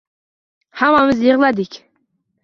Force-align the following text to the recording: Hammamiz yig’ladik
Hammamiz 0.79 1.21
yig’ladik 1.27 1.77